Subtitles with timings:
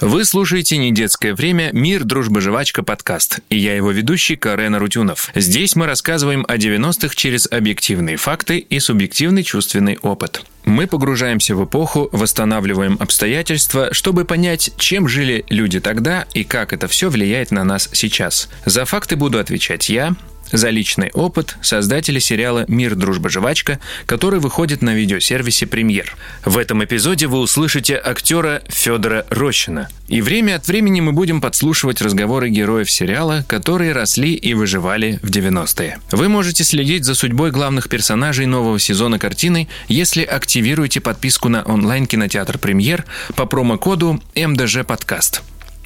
[0.00, 1.70] Вы слушаете «Недетское время.
[1.72, 3.38] Мир, дружба, жвачка» подкаст.
[3.48, 5.30] И я его ведущий Карен Арутюнов.
[5.36, 10.44] Здесь мы рассказываем о 90-х через объективные факты и субъективный чувственный опыт.
[10.64, 16.88] Мы погружаемся в эпоху, восстанавливаем обстоятельства, чтобы понять, чем жили люди тогда и как это
[16.88, 18.48] все влияет на нас сейчас.
[18.64, 20.16] За факты буду отвечать я,
[20.54, 26.16] за личный опыт создатели сериала «Мир, дружба, жвачка», который выходит на видеосервисе «Премьер».
[26.44, 29.88] В этом эпизоде вы услышите актера Федора Рощина.
[30.06, 35.30] И время от времени мы будем подслушивать разговоры героев сериала, которые росли и выживали в
[35.30, 35.98] 90-е.
[36.12, 42.58] Вы можете следить за судьбой главных персонажей нового сезона картины, если активируете подписку на онлайн-кинотеатр
[42.58, 45.42] «Премьер» по промокоду МДЖ подкаст.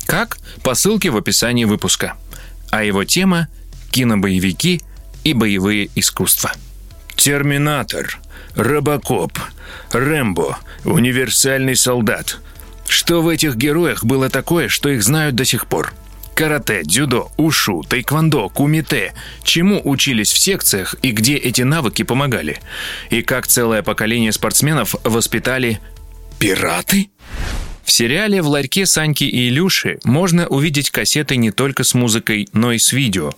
[0.07, 0.39] Как?
[0.62, 2.15] По ссылке в описании выпуска.
[2.71, 3.48] А его тема
[3.91, 4.80] кинобоевики
[5.24, 6.52] и боевые искусства.
[7.16, 8.19] Терминатор,
[8.55, 9.38] Робокоп,
[9.92, 12.38] Рэмбо, Универсальный солдат.
[12.87, 15.92] Что в этих героях было такое, что их знают до сих пор?
[16.34, 19.12] Карате, дзюдо, ушу, тайквондо, кумите.
[19.42, 22.61] Чему учились в секциях и где эти навыки помогали?
[23.11, 25.80] И как целое поколение спортсменов воспитали
[26.39, 27.11] пираты?
[27.89, 32.72] В сериале «В ларьке Саньки и Илюши» можно увидеть кассеты не только с музыкой, но
[32.72, 33.33] и с видео.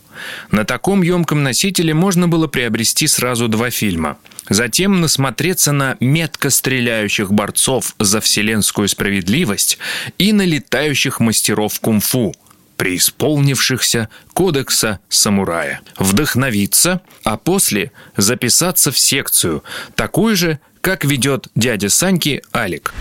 [0.50, 4.18] На таком емком носителе можно было приобрести сразу два фильма.
[4.48, 9.78] Затем насмотреться на метко стреляющих борцов за вселенскую справедливость
[10.18, 12.34] и на летающих мастеров кунг-фу–
[12.76, 15.80] преисполнившихся кодекса самурая.
[15.96, 19.62] Вдохновиться, а после записаться в секцию,
[19.94, 22.92] такую же, как ведет дядя Саньки Алик.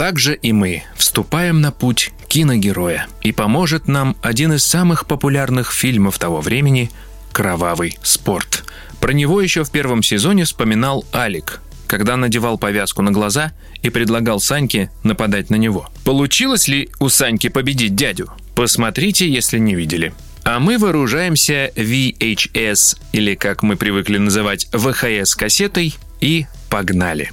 [0.00, 6.18] Также и мы вступаем на путь киногероя, и поможет нам один из самых популярных фильмов
[6.18, 6.90] того времени
[7.32, 8.64] «Кровавый спорт».
[8.98, 14.40] Про него еще в первом сезоне вспоминал Алик, когда надевал повязку на глаза и предлагал
[14.40, 15.90] Саньке нападать на него.
[16.02, 18.32] Получилось ли у Саньки победить дядю?
[18.54, 20.14] Посмотрите, если не видели.
[20.44, 27.32] А мы вооружаемся VHS, или как мы привыкли называть VHS-кассетой, и погнали.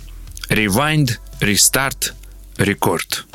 [0.50, 2.12] Rewind, Restart,
[2.58, 3.26] Рекорд.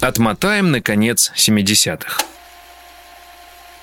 [0.00, 2.33] Отмотаем, наконец, 70-х.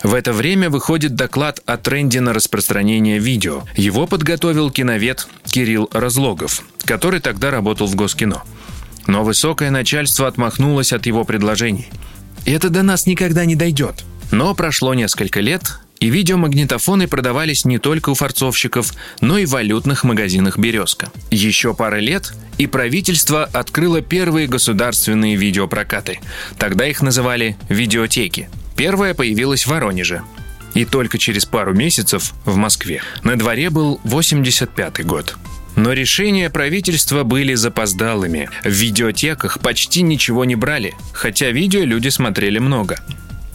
[0.03, 3.63] В это время выходит доклад о тренде на распространение видео.
[3.75, 8.41] Его подготовил киновед Кирилл Разлогов, который тогда работал в Госкино.
[9.07, 11.89] Но высокое начальство отмахнулось от его предложений.
[12.45, 14.03] «Это до нас никогда не дойдет».
[14.31, 20.03] Но прошло несколько лет, и видеомагнитофоны продавались не только у форцовщиков, но и в валютных
[20.03, 21.11] магазинах «Березка».
[21.29, 26.19] Еще пара лет, и правительство открыло первые государственные видеопрокаты.
[26.57, 28.49] Тогда их называли «видеотеки».
[28.75, 30.21] Первая появилась в Воронеже.
[30.73, 33.01] И только через пару месяцев в Москве.
[33.23, 35.35] На дворе был 85 год.
[35.75, 38.49] Но решения правительства были запоздалыми.
[38.63, 42.99] В видеотеках почти ничего не брали, хотя видео люди смотрели много.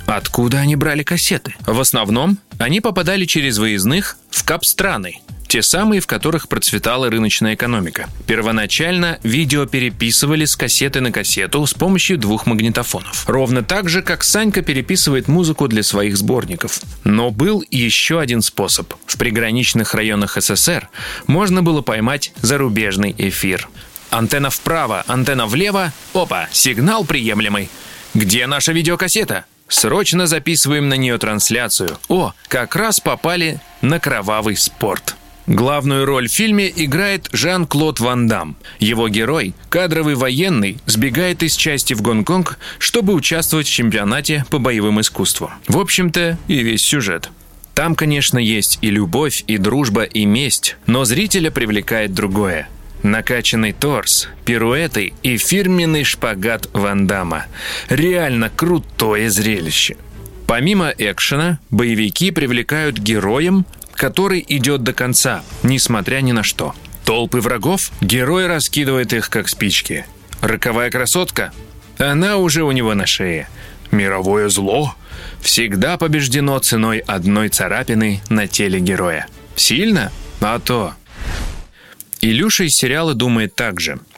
[0.07, 1.55] Откуда они брали кассеты?
[1.67, 8.09] В основном они попадали через выездных в кап-страны, те самые, в которых процветала рыночная экономика.
[8.27, 13.29] Первоначально видео переписывали с кассеты на кассету с помощью двух магнитофонов.
[13.29, 16.81] Ровно так же, как Санька переписывает музыку для своих сборников.
[17.05, 18.93] Но был еще один способ.
[19.07, 20.89] В приграничных районах СССР
[21.27, 23.69] можно было поймать зарубежный эфир.
[24.11, 25.93] Антенна вправо, антенна влево.
[26.15, 27.69] Опа, сигнал приемлемый.
[28.15, 29.45] Где наша видеокассета?
[29.69, 31.99] Срочно записываем на нее трансляцию.
[32.09, 35.17] О, как раз попали на кровавый спорт.
[35.47, 38.57] Главную роль в фильме играет Жан-Клод Ван Дам.
[38.81, 45.01] Его герой, кадровый военный, сбегает из части в Гонконг, чтобы участвовать в чемпионате по боевым
[45.01, 45.51] искусствам.
[45.69, 47.31] В общем-то, и весь сюжет.
[47.75, 52.69] Там, конечно, есть и любовь, и дружба, и месть, но зрителя привлекает другое.
[53.05, 57.45] Накачанный торс, пируэты и фирменный шпагат Ван Дамма.
[57.89, 59.97] Реально крутое зрелище.
[60.49, 63.67] Помимо экшена, боевики привлекают героем,
[63.97, 66.75] который идет до конца, несмотря ни на что.
[67.05, 70.07] Толпы врагов, герой раскидывает их как спички.
[70.41, 71.53] Роковая красотка,
[71.99, 73.49] она уже у него на шее.
[73.91, 74.95] Мировое зло
[75.41, 79.27] всегда побеждено ценой одной царапины на теле героя.
[79.55, 80.13] Сильно?
[80.41, 80.95] А то.
[82.21, 83.99] Илюша из сериала думает так же–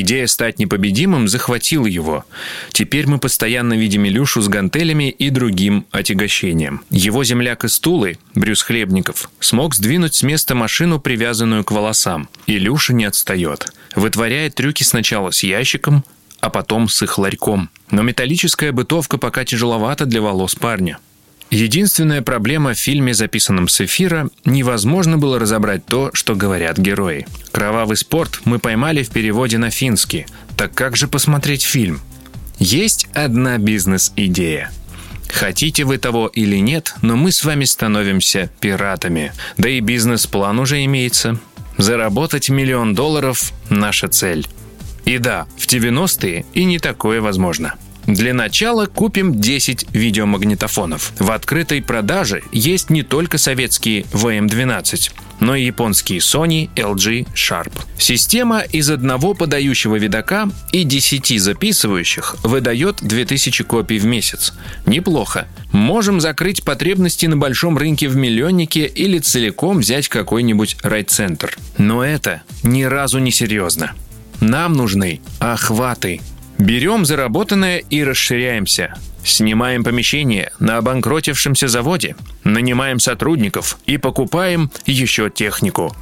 [0.00, 2.26] Идея стать непобедимым захватила его.
[2.70, 6.82] Теперь мы постоянно видим Илюшу с гантелями и другим отягощением.
[6.90, 12.28] Его земляк из Тулы, Брюс Хлебников, смог сдвинуть с места машину, привязанную к волосам.
[12.46, 13.72] Илюша не отстает.
[13.94, 16.04] Вытворяет трюки сначала с ящиком,
[16.40, 17.70] а потом с их ларьком.
[17.90, 20.98] Но металлическая бытовка пока тяжеловата для волос парня.
[21.50, 27.26] Единственная проблема в фильме, записанном с эфира, невозможно было разобрать то, что говорят герои.
[27.52, 30.26] «Кровавый спорт» мы поймали в переводе на финский.
[30.56, 32.00] Так как же посмотреть фильм?
[32.58, 34.70] Есть одна бизнес-идея.
[35.28, 39.32] Хотите вы того или нет, но мы с вами становимся пиратами.
[39.56, 41.38] Да и бизнес-план уже имеется.
[41.78, 44.46] Заработать миллион долларов– наша цель.
[45.04, 47.74] И да, в 90-е и не такое возможно.
[48.06, 51.12] Для начала купим 10 видеомагнитофонов.
[51.18, 55.10] В открытой продаже есть не только советские VM-12,
[55.40, 57.72] но и японские Sony, LG, Sharp.
[57.98, 64.54] Система из одного подающего видака и 10 записывающих выдает 2000 копий в месяц.
[64.86, 65.48] Неплохо.
[65.72, 71.58] Можем закрыть потребности на большом рынке в миллионнике или целиком взять какой-нибудь райцентр.
[71.76, 73.92] Но это ни разу не серьезно.
[74.40, 76.20] Нам нужны охваты,
[76.58, 78.94] Берем заработанное и расширяемся.
[79.24, 82.14] Снимаем помещение на обанкротившемся заводе,
[82.44, 85.94] нанимаем сотрудников и покупаем еще технику.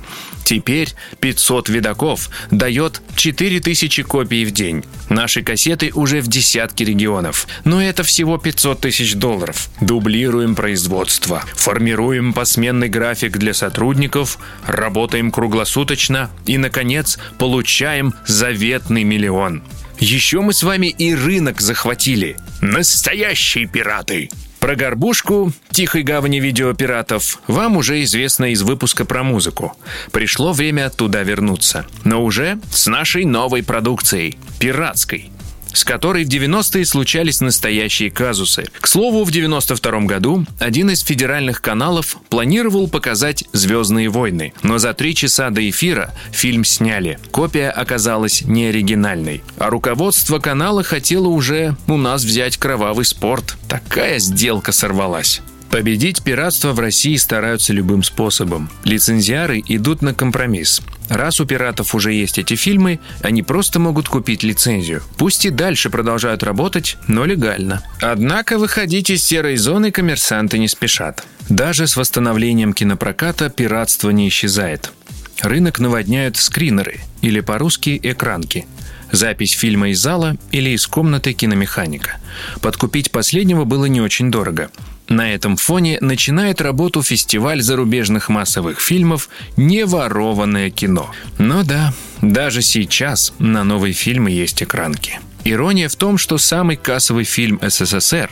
[0.45, 0.91] Теперь
[1.21, 4.85] 500 видаков дает 4000 копий в день.
[5.09, 7.49] Наши кассеты уже в десятки регионов.
[7.65, 9.71] Но это всего 500 тысяч долларов.
[9.81, 11.43] Дублируем производство.
[11.55, 14.39] Формируем посменный график для сотрудников.
[14.67, 16.31] Работаем круглосуточно.
[16.45, 19.63] И, наконец, получаем заветный миллион.
[19.99, 22.37] Еще мы с вами и рынок захватили.
[22.61, 24.31] Настоящие пираты!
[24.65, 29.77] Про горбушку «Тихой гавани видеопиратов» вам уже известно из выпуска про музыку.
[30.11, 31.85] Пришло время туда вернуться.
[32.05, 35.34] Но уже с нашей новой продукцией– пиратской
[35.75, 38.67] с которой в 90-е случались настоящие казусы.
[38.81, 44.95] К слову, в 92 году один из федеральных каналов планировал показать «Звездные войны», но за
[44.95, 47.19] три часа до эфира фильм сняли.
[47.31, 49.43] Копия оказалась неоригинальной.
[49.59, 53.57] А руководство канала хотело уже у нас взять кровавый спорт.
[53.69, 55.43] Такая сделка сорвалась.
[55.75, 58.71] Победить пиратство в России стараются любым способом.
[58.85, 60.81] Лицензиары идут на компромисс.
[61.09, 65.03] Раз у пиратов уже есть эти фильмы, они просто могут купить лицензию.
[65.19, 67.83] Пусть и дальше продолжают работать, но легально.
[68.01, 71.25] Однако выходить из серой зоны коммерсанты не спешат.
[71.49, 74.93] Даже с восстановлением кинопроката пиратство не исчезает.
[75.41, 78.67] Рынок наводняют скринеры, или по-русски экранки.
[79.13, 82.19] Запись фильма из зала или из комнаты киномеханика.
[82.63, 84.71] Подкупить последнего было не очень дорого–
[85.09, 91.11] на этом фоне начинает работу фестиваль зарубежных массовых фильмов «Неворованное кино».
[91.39, 91.93] Но да,
[92.23, 95.21] даже сейчас на новые фильмы есть экранки.
[95.45, 98.31] Ирония в том, что самый кассовый фильм СССР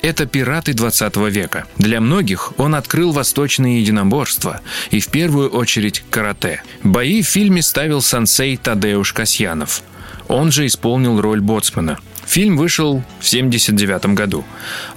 [0.00, 1.66] это «Пираты 20 века».
[1.76, 4.60] Для многих он открыл восточные единоборства
[4.90, 6.62] и в первую очередь карате.
[6.84, 9.82] Бои в фильме ставил сансей Тадеуш Касьянов.
[10.28, 14.44] Он же исполнил роль боцмана– Фильм вышел в 1979 году,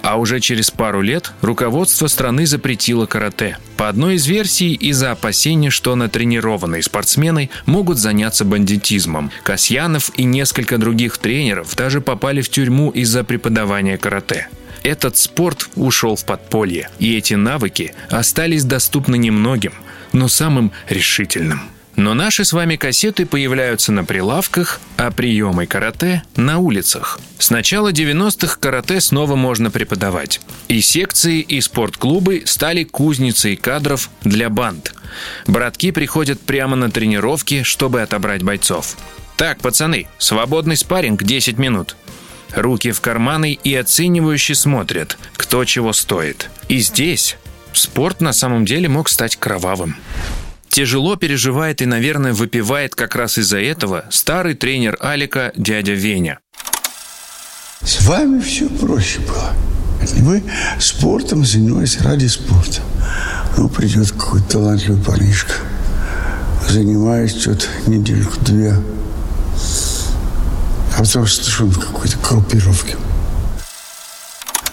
[0.01, 3.57] а уже через пару лет руководство страны запретило карате.
[3.77, 9.31] По одной из версий, из-за опасения, что натренированные спортсмены могут заняться бандитизмом.
[9.43, 14.47] Касьянов и несколько других тренеров даже попали в тюрьму из-за преподавания карате.
[14.83, 19.73] Этот спорт ушел в подполье, и эти навыки остались доступны немногим,
[20.13, 21.61] но самым решительным–
[21.95, 27.19] но наши с вами кассеты появляются на прилавках, а приемы карате– на улицах.
[27.39, 30.41] С начала 90-х карате снова можно преподавать.
[30.67, 34.93] И секции, и спортклубы стали кузницей кадров для банд.
[35.47, 38.97] Братки приходят прямо на тренировки, чтобы отобрать бойцов.
[39.37, 41.95] Так, пацаны, свободный спарринг 10 минут.
[42.53, 46.49] Руки в карманы и оценивающе смотрят, кто чего стоит.
[46.69, 47.37] И здесь
[47.73, 49.97] спорт на самом деле мог стать кровавым.
[50.75, 56.39] Тяжело переживает и, наверное, выпивает как раз из-за этого старый тренер Алика дядя Веня.
[57.81, 59.53] С вами все проще было.
[60.17, 60.43] Вы
[60.77, 62.81] спортом занимались ради спорта.
[63.55, 65.53] Ну, придет какой-то талантливый парнишка,
[66.67, 68.75] занимаясь что-то недельку-две,
[70.97, 72.97] а потом в какой-то группировке.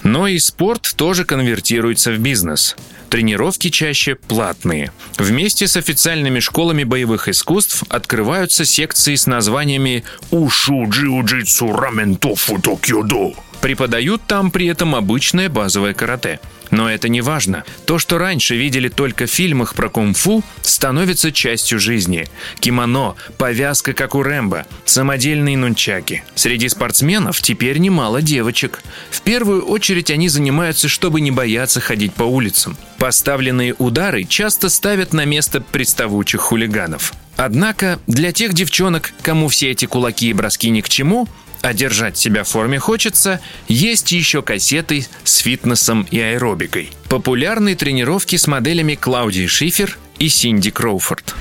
[0.03, 2.75] Но и спорт тоже конвертируется в бизнес.
[3.13, 4.91] Тренировки чаще платные.
[5.19, 13.35] Вместе с официальными школами боевых искусств открываются секции с названиями «Ушу джиу-джитсу рамен тофу токюдо».
[13.61, 16.41] Преподают там при этом обычное базовое карате–
[16.73, 17.63] но это не важно.
[17.87, 22.29] То, что раньше видели только в фильмах про кунг-фу, становится частью жизни.
[22.59, 26.25] Кимоно, повязка, как у Рэмбо, самодельные нунчаки.
[26.35, 28.83] Среди спортсменов теперь немало девочек.
[29.11, 32.77] В первую очередь они занимаются, чтобы не бояться ходить по улицам.
[32.99, 37.13] Поставленные удары часто ставят на место приставучих хулиганов.
[37.37, 41.29] Однако для тех девчонок, кому все эти кулаки и броски ни к чему,
[41.63, 46.93] а держать себя в форме хочется, есть еще кассеты с фитнесом и аэробикой.
[47.09, 51.35] Популярные тренировки с моделями Клаудии Шифер и Синди Кроуфорд.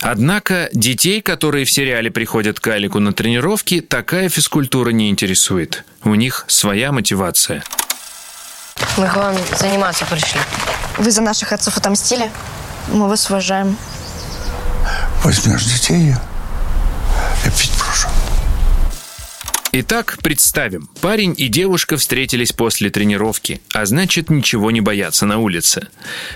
[0.00, 5.84] Однако детей, которые в сериале приходят к Алику на тренировки, такая физкультура не интересует.
[6.04, 7.62] У них своя мотивация.
[8.96, 10.40] Мы к вам заниматься пришли.
[10.96, 12.30] Вы за наших отцов отомстили?
[12.88, 13.76] Мы вас уважаем.
[15.22, 16.14] Возьмешь детей,
[17.42, 17.79] прошу.
[19.72, 25.86] Итак, представим, парень и девушка встретились после тренировки, а значит ничего не боятся на улице.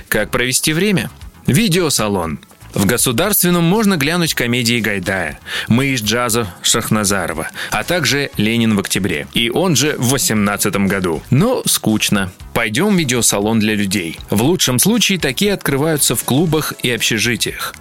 [0.08, 1.10] Как провести время?
[1.46, 2.38] Видеосалон.
[2.74, 9.26] В Государственном можно глянуть комедии Гайдая, «Мы из джаза» Шахназарова, а также «Ленин в октябре».
[9.32, 11.22] И он же в 18 году.
[11.30, 12.32] Но скучно.
[12.52, 14.18] Пойдем в видеосалон для людей.
[14.30, 17.74] В лучшем случае такие открываются в клубах и общежитиях.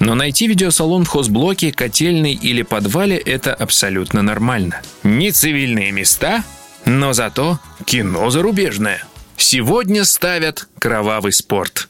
[0.00, 4.80] Но найти видеосалон в хозблоке, котельной или подвале– это абсолютно нормально.
[5.02, 6.42] Не цивильные места,
[6.86, 9.04] но зато кино зарубежное.
[9.36, 11.88] Сегодня ставят кровавый спорт.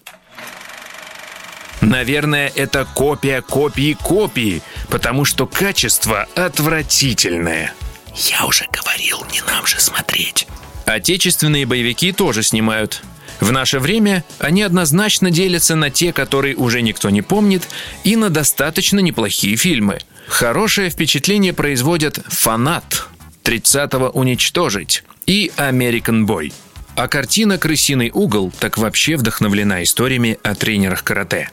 [1.80, 7.72] Наверное, это копия копии копии, потому что качество отвратительное.
[8.14, 10.46] Я уже говорил, не нам же смотреть.
[10.84, 13.02] Отечественные боевики тоже снимают.
[13.40, 17.68] В наше время они однозначно делятся на те, которые уже никто не помнит,
[18.04, 19.98] и на достаточно неплохие фильмы.
[20.28, 23.08] Хорошее впечатление производят «Фанат»,
[23.42, 26.52] «30-го уничтожить» и «American Boy».
[26.96, 31.50] А картина «Крысиный угол» так вообще вдохновлена историями о тренерах карате.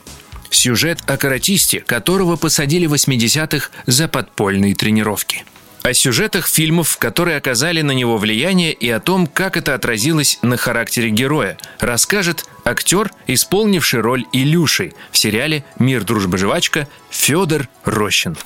[0.50, 5.44] Сюжет о каратисте, которого посадили в 80-х за подпольные тренировки.
[5.88, 10.58] О сюжетах фильмов, которые оказали на него влияние и о том, как это отразилось на
[10.58, 18.36] характере героя, расскажет актер, исполнивший роль Илюши в сериале «Мир, дружба, жвачка» Федор Рощин.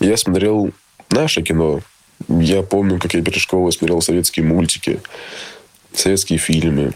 [0.00, 0.72] Я смотрел
[1.08, 1.80] наше кино.
[2.28, 5.00] Я помню, как я перед школой смотрел советские мультики,
[5.94, 6.92] советские фильмы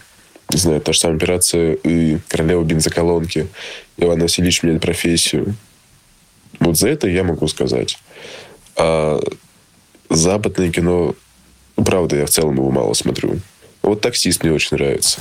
[0.50, 3.48] не знаю, та же самая операция и королева бензоколонки.
[3.96, 5.54] Иван Васильевич меняет профессию.
[6.60, 7.98] Вот за это я могу сказать.
[8.76, 9.20] А
[10.10, 11.14] западное кино,
[11.76, 13.38] ну, правда, я в целом его мало смотрю.
[13.82, 15.20] Вот «Таксист» мне очень нравится.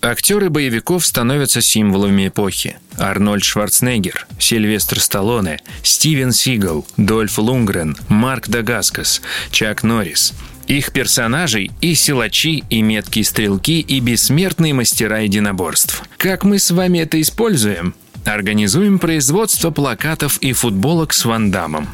[0.00, 2.78] Актеры боевиков становятся символами эпохи.
[2.98, 10.32] Арнольд Шварценеггер, Сильвестр Сталлоне, Стивен Сигал, Дольф Лунгрен, Марк Дагаскас, Чак Норрис–
[10.66, 16.02] их персонажей и силачи, и меткие стрелки, и бессмертные мастера единоборств.
[16.16, 17.94] Как мы с вами это используем?
[18.24, 21.88] Организуем производство плакатов и футболок с Вандамом.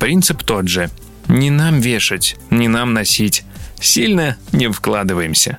[0.00, 0.90] Принцип тот же.
[1.28, 3.44] Не нам вешать, не нам носить.
[3.78, 5.58] Сильно не вкладываемся.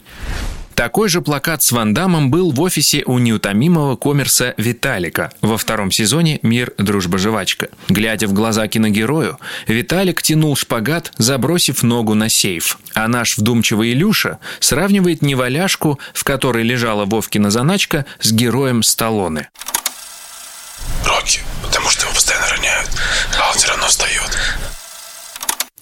[0.74, 6.40] Такой же плакат с Вандамом был в офисе у неутомимого коммерса Виталика во втором сезоне
[6.42, 7.70] «Мир, дружба, жвачка».
[7.88, 12.80] Глядя в глаза киногерою, Виталик тянул шпагат, забросив ногу на сейф.
[12.96, 19.50] А наш вдумчивый Илюша сравнивает неваляшку, в которой лежала Вовкина заначка, с героем Сталлоне.
[21.12, 22.90] Рокки, потому что его постоянно роняют,
[23.38, 24.38] а он все равно встает.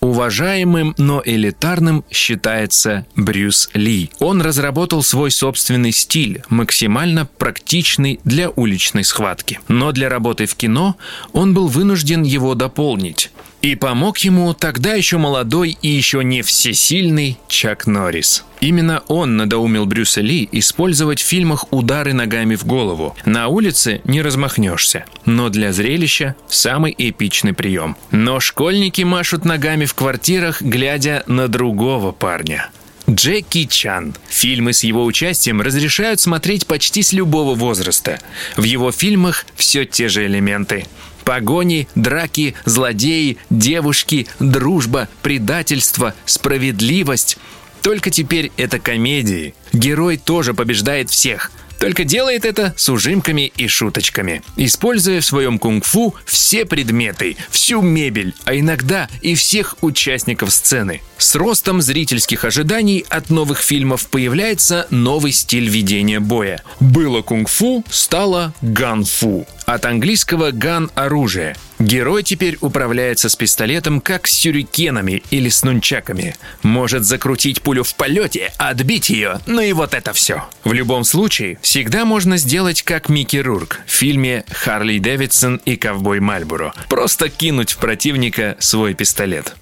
[0.02, 4.12] Уважаемым, но элитарным считается Брюс Ли.
[4.20, 9.60] Он разработал свой собственный стиль, максимально практичный для уличной схватки.
[9.68, 10.96] Но для работы в кино
[11.34, 13.30] он был вынужден его дополнить.
[13.62, 18.46] И помог ему тогда еще молодой и еще не всесильный Чак Норрис.
[18.62, 23.16] Именно он надоумил Брюса Ли использовать в фильмах удары ногами в голову.
[23.26, 27.98] На улице не размахнешься, но для зрелища самый эпичный прием.
[28.12, 32.70] Но школьники машут ногами в квартирах, глядя на другого парня.
[33.10, 34.14] Джеки Чан.
[34.28, 38.20] Фильмы с его участием разрешают смотреть почти с любого возраста.
[38.56, 40.86] В его фильмах все те же элементы.
[41.30, 47.38] Погони, драки, злодеи, девушки, дружба, предательство, справедливость.
[47.84, 49.54] Только теперь это комедии.
[49.72, 51.52] Герой тоже побеждает всех.
[51.80, 58.36] Только делает это с ужимками и шуточками, используя в своем кунг-фу все предметы, всю мебель,
[58.44, 61.02] а иногда и всех участников сцены.
[61.18, 66.62] С ростом зрительских ожиданий от новых фильмов появляется новый стиль ведения боя.
[66.82, 69.48] Было кунг-фу, стало ган-фу.
[69.66, 71.56] От английского «ган»– оружие.
[71.80, 76.36] Герой теперь управляется с пистолетом как с сюрикенами или с нунчаками.
[76.62, 80.44] Может закрутить пулю в полете, отбить ее, ну и вот это все.
[80.66, 86.20] В любом случае, всегда можно сделать как Микки Рурк в фильме «Харли Дэвидсон и ковбой
[86.20, 86.74] Мальборо».
[86.90, 89.56] Просто кинуть в противника свой пистолет.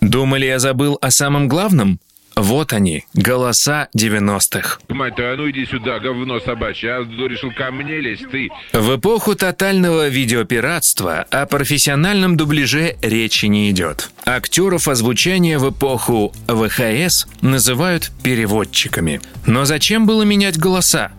[0.00, 1.98] Думали, я забыл о самом главном?
[2.36, 4.78] Вот они, голоса 90-х.
[4.88, 6.94] Мать твою, а ну иди сюда, говно собачье.
[6.94, 8.50] А решил ко мне лезть, ты?
[8.72, 14.10] В эпоху тотального видеопиратства о профессиональном дубляже речи не идет.
[14.24, 19.20] Актеров озвучания в эпоху ВХС называют переводчиками.
[19.46, 21.12] Но зачем было менять голоса?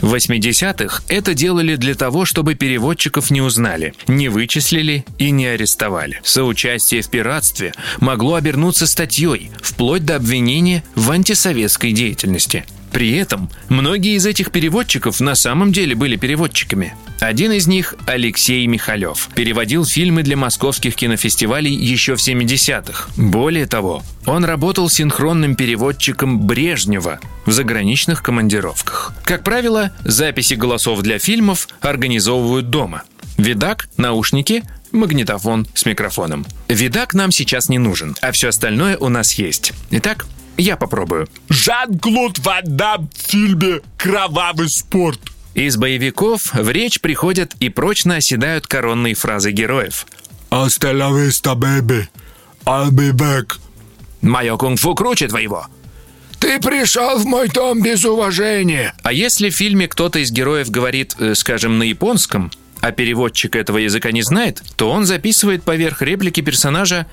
[0.00, 6.20] В 80-х это делали для того, чтобы переводчиков не узнали, не вычислили и не арестовали.
[6.22, 12.64] Соучастие в пиратстве могло обернуться статьей, вплоть до обвинения в антисоветской деятельности.
[12.92, 16.94] При этом многие из этих переводчиков на самом деле были переводчиками.
[17.20, 19.28] Один из них– Алексей Михалев.
[19.34, 23.08] Переводил фильмы для московских кинофестивалей еще в 70-х.
[23.16, 29.12] Более того, он работал синхронным переводчиком Брежнева в заграничных командировках.
[29.24, 33.02] Как правило, записи голосов для фильмов организовывают дома.
[33.36, 36.46] Видак, наушники, магнитофон с микрофоном.
[36.68, 39.72] Видак нам сейчас не нужен, а все остальное у нас есть.
[39.90, 41.28] Итак, я попробую.
[41.48, 45.20] Жан-Клод Ван Дам в фильме «Кровавый спорт».
[45.58, 50.06] Из боевиков в речь приходят и прочно оседают коронные фразы героев.
[50.52, 52.06] «Hasta la vista, baby.
[52.64, 53.54] I'll be back».
[54.22, 55.66] «Мое кунг-фу круче твоего».
[56.38, 58.94] «Ты пришел в мой дом без уважения».
[59.02, 63.78] А если в фильме кто-то из героев говорит, э, скажем, на японском, а переводчик этого
[63.78, 67.08] языка не знает, то он записывает поверх реплики персонажа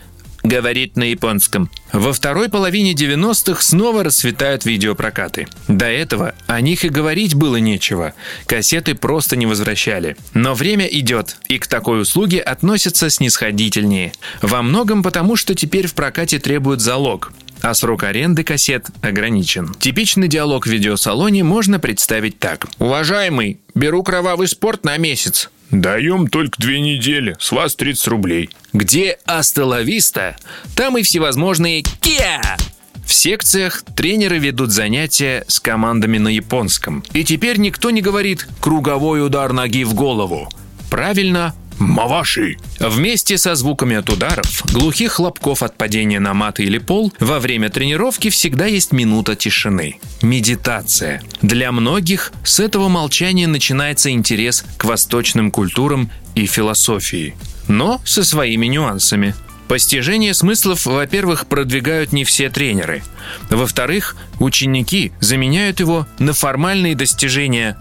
[0.46, 1.70] говорит на японском.
[1.92, 5.48] Во второй половине 90-х снова расцветают видеопрокаты.
[5.68, 8.14] До этого о них и говорить было нечего.
[8.46, 10.16] Кассеты просто не возвращали.
[10.34, 14.14] Но время идет, и к такой услуге относятся снисходительнее.
[14.42, 17.32] Во многом потому, что теперь в прокате требуют залог
[17.66, 19.74] а срок аренды кассет ограничен.
[19.74, 22.68] Типичный диалог в видеосалоне можно представить так.
[22.78, 25.50] «Уважаемый, беру кровавый спорт на месяц.
[25.72, 28.52] Даем только две недели, с вас 30 рублей.
[28.72, 30.36] Где астелависта,
[30.76, 32.56] там и всевозможные «киа».
[33.04, 37.04] В секциях тренеры ведут занятия с командами на японском.
[37.14, 40.50] И теперь никто не говорит «круговой удар ноги в голову».
[40.92, 42.58] Правильно, Маваши!
[42.80, 47.70] Вместе со звуками от ударов, глухих хлопков от падения на мат или пол, во время
[47.70, 50.00] тренировки всегда есть минута тишины.
[50.22, 51.22] Медитация.
[51.42, 57.36] Для многих с этого молчания начинается интерес к восточным культурам и философии.
[57.68, 59.36] Но со своими нюансами.
[59.68, 63.04] Постижение смыслов, во-первых, продвигают не все тренеры.
[63.50, 67.76] Во-вторых, ученики заменяют его на формальные достижения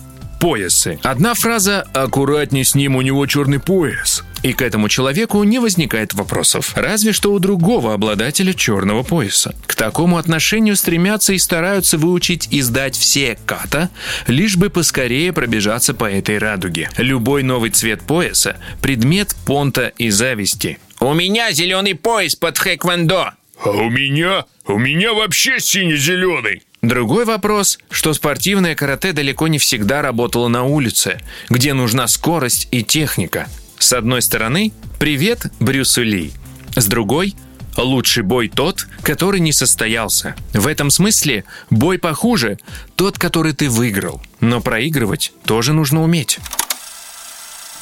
[0.45, 0.99] поясы.
[1.03, 4.25] Одна фраза «аккуратней с ним, у него черный пояс».
[4.43, 6.73] И к этому человеку не возникает вопросов.
[6.75, 9.55] Разве что у другого обладателя черного пояса.
[9.67, 13.89] К такому отношению стремятся и стараются выучить и сдать все ката,
[14.27, 16.91] лишь бы поскорее пробежаться по этой радуге.
[16.99, 20.79] Любой новый цвет пояса– предмет понта и зависти.
[21.01, 23.33] «У меня зеленый пояс под хэквондо!»
[23.65, 24.45] «А у меня?
[24.67, 31.19] У меня вообще сине-зеленый!» Другой вопрос, что спортивное карате далеко не всегда работало на улице,
[31.49, 33.49] где нужна скорость и техника.
[33.79, 36.31] С одной стороны, привет Брюсу Ли.
[36.77, 37.37] С другой,
[37.79, 40.37] лучший бой тот, который не состоялся.
[40.53, 42.59] В этом смысле бой похуже
[42.97, 44.21] тот, который ты выиграл.
[44.41, 46.39] Но проигрывать тоже нужно уметь.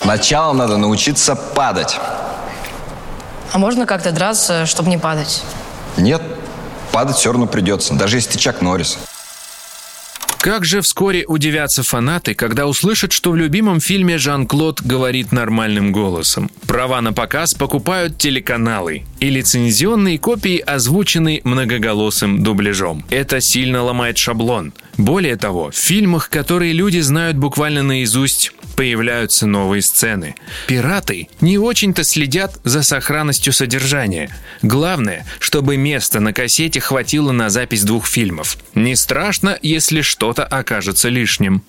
[0.04, 1.98] Начало надо научиться падать.
[3.50, 5.42] А можно как-то драться, чтобы не падать?
[5.96, 6.22] Нет,
[6.92, 8.98] падать все равно придется, даже если ты Чак Норрис.
[10.42, 16.50] Как же вскоре удивятся фанаты, когда услышат, что в любимом фильме Жан-Клод говорит нормальным голосом.
[16.66, 23.05] Права на показ покупают телеканалы, и лицензионные копии озвучены многоголосым дубляжом.
[23.09, 24.72] Это сильно ломает шаблон.
[24.96, 30.35] Более того, в фильмах, которые люди знают буквально наизусть, появляются новые сцены.
[30.66, 34.30] Пираты не очень-то следят за сохранностью содержания.
[34.62, 38.58] Главное, чтобы места на кассете хватило на запись двух фильмов.
[38.74, 41.62] Не страшно, если что-то окажется лишним.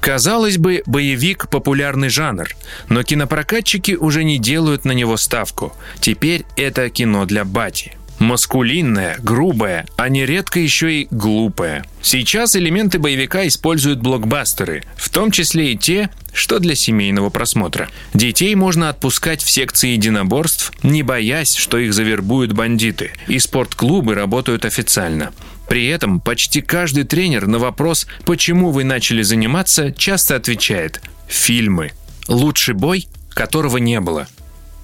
[0.00, 2.48] Казалось бы, боевик– популярный жанр,
[2.88, 5.74] но кинопрокатчики уже не делают на него ставку.
[6.00, 7.92] Теперь это кино для бати.
[8.20, 11.86] Маскулинное, грубое, а нередко еще и глупое.
[12.02, 17.88] Сейчас элементы боевика используют блокбастеры, в том числе и те, что для семейного просмотра.
[18.12, 23.12] Детей можно отпускать в секции единоборств, не боясь, что их завербуют бандиты.
[23.26, 25.32] И спортклубы работают официально.
[25.66, 31.92] При этом почти каждый тренер на вопрос «почему вы начали заниматься?» часто отвечает «фильмы».
[32.28, 34.28] Лучший бой, которого не было.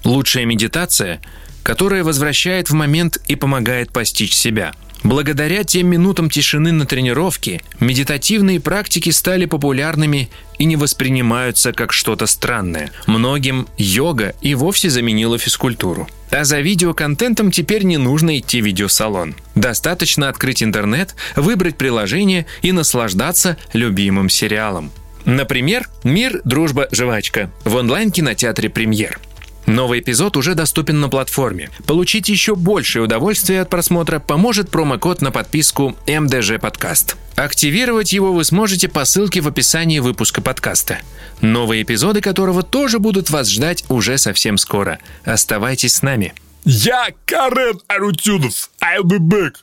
[0.03, 1.21] Лучшая медитация–
[1.67, 4.71] которая возвращает в момент и помогает постичь себя.
[5.03, 12.25] Благодаря тем минутам тишины на тренировке, медитативные практики стали популярными и не воспринимаются как что-то
[12.25, 12.91] странное.
[13.05, 16.07] Многим йога и вовсе заменила физкультуру.
[16.31, 19.35] А за видеоконтентом теперь не нужно идти в видеосалон.
[19.55, 24.89] Достаточно открыть интернет, выбрать приложение и наслаждаться любимым сериалом.
[25.25, 29.19] Например, «Мир, дружба, жвачка» в онлайн-кинотеатре «Премьер».
[29.67, 31.69] Новый эпизод уже доступен на платформе.
[31.85, 37.17] Получить еще большее удовольствие от просмотра поможет промокод на подписку МДЖ Подкаст.
[37.35, 40.99] Активировать его вы сможете по ссылке в описании выпуска подкаста.
[41.41, 44.99] Новые эпизоды которого тоже будут вас ждать уже совсем скоро.
[45.25, 46.33] Оставайтесь с нами.
[46.63, 48.69] Я Карен Арутюнов.
[48.81, 49.55] I'll be back.